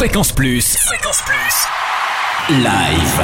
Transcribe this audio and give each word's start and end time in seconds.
Fréquence 0.00 0.32
Plus. 0.32 0.78
Fréquence 0.78 1.20
Plus. 1.26 2.56
Live. 2.56 3.22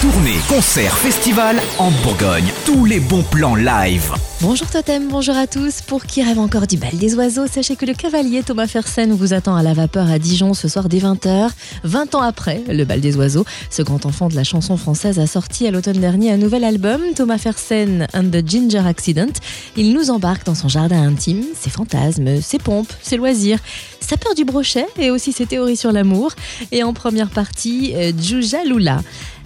Tournée, 0.00 0.38
concert, 0.48 0.96
festival 0.96 1.60
en 1.76 1.90
Bourgogne. 1.90 2.50
Tous 2.68 2.84
les 2.84 3.00
bons 3.00 3.22
plans 3.22 3.54
live. 3.54 4.12
Bonjour 4.42 4.68
Totem, 4.68 5.08
bonjour 5.08 5.34
à 5.34 5.46
tous. 5.46 5.80
Pour 5.80 6.04
qui 6.04 6.22
rêve 6.22 6.38
encore 6.38 6.66
du 6.66 6.76
bal 6.76 6.94
des 6.98 7.14
oiseaux, 7.14 7.46
sachez 7.46 7.76
que 7.76 7.86
le 7.86 7.94
cavalier 7.94 8.42
Thomas 8.42 8.66
Fersen 8.66 9.10
vous 9.10 9.32
attend 9.32 9.56
à 9.56 9.62
la 9.62 9.72
vapeur 9.72 10.10
à 10.10 10.18
Dijon 10.18 10.52
ce 10.52 10.68
soir 10.68 10.90
dès 10.90 10.98
20h. 10.98 11.48
20 11.84 12.14
ans 12.14 12.20
après 12.20 12.62
le 12.68 12.84
bal 12.84 13.00
des 13.00 13.16
oiseaux, 13.16 13.46
ce 13.70 13.80
grand 13.80 14.04
enfant 14.04 14.28
de 14.28 14.34
la 14.34 14.44
chanson 14.44 14.76
française 14.76 15.18
a 15.18 15.26
sorti 15.26 15.66
à 15.66 15.70
l'automne 15.70 15.98
dernier 15.98 16.30
un 16.30 16.36
nouvel 16.36 16.62
album, 16.62 17.00
Thomas 17.16 17.38
Fersen 17.38 18.06
and 18.12 18.24
the 18.24 18.46
Ginger 18.46 18.86
Accident. 18.86 19.32
Il 19.78 19.94
nous 19.94 20.10
embarque 20.10 20.44
dans 20.44 20.54
son 20.54 20.68
jardin 20.68 21.02
intime, 21.02 21.44
ses 21.58 21.70
fantasmes, 21.70 22.42
ses 22.42 22.58
pompes, 22.58 22.92
ses 23.00 23.16
loisirs, 23.16 23.60
sa 23.98 24.18
peur 24.18 24.34
du 24.34 24.44
brochet 24.44 24.86
et 24.98 25.10
aussi 25.10 25.32
ses 25.32 25.46
théories 25.46 25.78
sur 25.78 25.90
l'amour. 25.90 26.32
Et 26.70 26.82
en 26.82 26.92
première 26.92 27.30
partie, 27.30 27.94
euh, 27.96 28.12
Juja 28.20 28.62
Lula. 28.64 29.00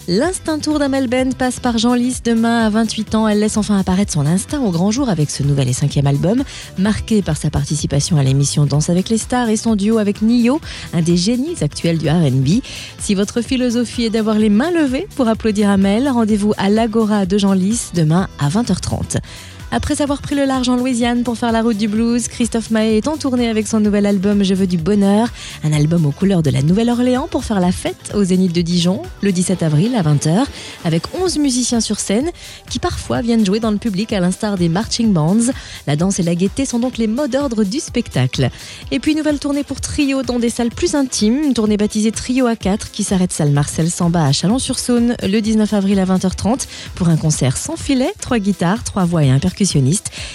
L'instinct 0.09 0.59
tour 0.59 0.79
d'Amel 0.79 1.07
Bend 1.07 1.29
passe 1.37 1.61
par 1.61 1.77
Jean 1.77 1.93
Lys 1.93 2.23
demain 2.23 2.65
à 2.65 2.69
28 2.69 3.15
ans. 3.15 3.25
Elle 3.25 3.39
laisse 3.39 3.55
enfin 3.55 3.79
apparaître 3.79 4.11
son 4.11 4.25
instinct 4.25 4.59
au 4.59 4.69
grand 4.69 4.91
jour 4.91 5.07
avec 5.07 5.29
ce 5.29 5.43
nouvel 5.43 5.69
et 5.69 5.73
cinquième 5.73 6.07
album, 6.07 6.43
marqué 6.77 7.21
par 7.21 7.37
sa 7.37 7.49
participation 7.49 8.17
à 8.17 8.23
l'émission 8.23 8.65
Danse 8.65 8.89
avec 8.89 9.07
les 9.07 9.17
stars 9.17 9.47
et 9.47 9.55
son 9.55 9.77
duo 9.77 9.99
avec 9.99 10.21
Nio, 10.21 10.59
un 10.93 11.01
des 11.01 11.15
génies 11.15 11.55
actuels 11.61 11.99
du 11.99 12.09
RB. 12.09 12.61
Si 12.99 13.15
votre 13.15 13.41
philosophie 13.41 14.03
est 14.03 14.09
d'avoir 14.09 14.39
les 14.39 14.49
mains 14.49 14.71
levées 14.71 15.07
pour 15.15 15.29
applaudir 15.29 15.69
Amel, 15.69 16.09
rendez-vous 16.09 16.53
à 16.57 16.69
l'Agora 16.69 17.25
de 17.25 17.37
Jean 17.37 17.53
Lys 17.53 17.91
demain 17.93 18.27
à 18.39 18.49
20h30. 18.49 19.19
Après 19.75 20.03
avoir 20.03 20.21
pris 20.21 20.35
le 20.35 20.45
large 20.45 20.69
en 20.69 20.75
Louisiane 20.75 21.23
pour 21.23 21.35
faire 21.35 21.51
la 21.51 21.63
route 21.63 21.77
du 21.77 21.87
blues, 21.87 22.27
Christophe 22.27 22.69
Maé 22.69 22.97
est 22.97 23.07
en 23.07 23.17
tournée 23.17 23.49
avec 23.49 23.65
son 23.65 23.79
nouvel 23.79 24.05
album 24.05 24.43
Je 24.43 24.53
veux 24.53 24.67
du 24.67 24.77
bonheur, 24.77 25.29
un 25.63 25.73
album 25.73 26.05
aux 26.05 26.11
couleurs 26.11 26.43
de 26.43 26.51
la 26.51 26.61
Nouvelle-Orléans 26.61 27.27
pour 27.27 27.43
faire 27.43 27.59
la 27.59 27.71
fête 27.71 28.11
au 28.13 28.23
Zénith 28.23 28.53
de 28.53 28.61
Dijon 28.61 29.01
le 29.23 29.31
17 29.31 29.63
avril 29.63 29.92
à 29.95 30.03
20h, 30.03 30.45
avec 30.85 31.03
11 31.13 31.37
musiciens 31.39 31.81
sur 31.81 31.99
scène 31.99 32.29
qui 32.69 32.79
parfois 32.79 33.21
viennent 33.21 33.45
jouer 33.45 33.59
dans 33.59 33.71
le 33.71 33.77
public 33.77 34.13
à 34.13 34.19
l'instar 34.19 34.57
des 34.57 34.69
marching 34.69 35.11
bands. 35.11 35.51
La 35.87 35.95
danse 35.95 36.19
et 36.19 36.23
la 36.23 36.35
gaieté 36.35 36.65
sont 36.65 36.79
donc 36.79 36.97
les 36.97 37.07
mots 37.07 37.27
d'ordre 37.27 37.63
du 37.63 37.79
spectacle. 37.79 38.49
Et 38.91 38.99
puis 38.99 39.15
nouvelle 39.15 39.39
tournée 39.39 39.63
pour 39.63 39.81
Trio 39.81 40.23
dans 40.23 40.39
des 40.39 40.49
salles 40.49 40.69
plus 40.69 40.95
intimes, 40.95 41.43
une 41.43 41.53
tournée 41.53 41.77
baptisée 41.77 42.11
Trio 42.11 42.47
A4 42.47 42.91
qui 42.91 43.03
s'arrête 43.03 43.33
salle 43.33 43.51
Marcel 43.51 43.91
Samba 43.91 44.25
à 44.25 44.31
Chalon-sur-Saône 44.31 45.15
le 45.21 45.39
19 45.39 45.73
avril 45.73 45.99
à 45.99 46.05
20h30 46.05 46.67
pour 46.95 47.09
un 47.09 47.17
concert 47.17 47.57
sans 47.57 47.75
filet, 47.75 48.13
trois 48.21 48.39
guitares, 48.39 48.83
trois 48.83 49.05
voix 49.05 49.23
et 49.23 49.29
un 49.29 49.39
percussion 49.39 49.73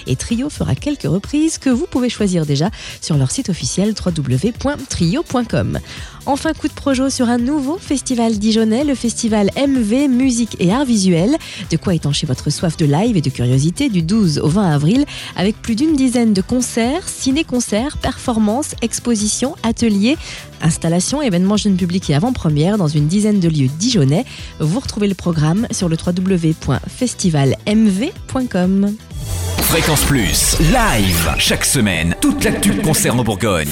et 0.08 0.16
Trio 0.16 0.50
fera 0.50 0.74
quelques 0.74 1.02
reprises 1.02 1.58
que 1.58 1.70
vous 1.70 1.86
pouvez 1.86 2.08
choisir 2.08 2.46
déjà 2.46 2.70
sur 3.00 3.16
leur 3.16 3.30
site 3.30 3.48
officiel 3.48 3.94
www.trio.com. 4.04 5.78
Enfin, 6.26 6.52
coup 6.52 6.66
de 6.68 6.74
projo 6.74 7.08
sur 7.08 7.30
un 7.30 7.38
nouveau 7.38 7.78
festival 7.78 8.38
dijonnais, 8.38 8.84
le 8.84 8.94
festival 8.94 9.50
MV 9.56 10.08
Musique 10.08 10.56
et 10.60 10.70
Arts 10.72 10.84
Visuels. 10.84 11.38
De 11.70 11.78
quoi 11.78 11.94
étancher 11.94 12.26
votre 12.26 12.50
soif 12.50 12.76
de 12.76 12.84
live 12.84 13.16
et 13.16 13.22
de 13.22 13.30
curiosité 13.30 13.88
du 13.88 14.02
12 14.02 14.40
au 14.40 14.48
20 14.48 14.70
avril 14.70 15.06
avec 15.36 15.62
plus 15.62 15.74
d'une 15.74 15.96
dizaine 15.96 16.34
de 16.34 16.42
concerts, 16.42 17.08
ciné-concerts, 17.08 17.96
performances, 17.96 18.74
expositions, 18.82 19.56
ateliers, 19.62 20.18
installations, 20.60 21.22
événements 21.22 21.56
jeunes 21.56 21.76
publics 21.76 22.10
et 22.10 22.14
avant-première 22.14 22.76
dans 22.76 22.88
une 22.88 23.06
dizaine 23.06 23.40
de 23.40 23.48
lieux 23.48 23.70
dijonnais. 23.78 24.26
Vous 24.60 24.80
retrouvez 24.80 25.08
le 25.08 25.14
programme 25.14 25.66
sur 25.70 25.88
le 25.88 25.96
www.festivalmv.com. 25.96 28.96
Fréquence 29.68 30.02
Plus, 30.04 30.56
live, 30.60 31.34
chaque 31.36 31.66
semaine, 31.66 32.16
toute 32.22 32.42
l'actu 32.42 32.72
concerne 32.80 33.20
en 33.20 33.22
Bourgogne. 33.22 33.68